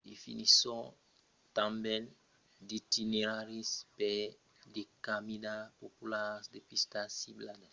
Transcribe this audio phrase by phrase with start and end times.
[0.09, 0.81] definisson
[1.57, 2.03] tanben
[2.67, 4.19] d‘itineraris per
[4.73, 7.69] de caminadas popularas e de pistas ciclablas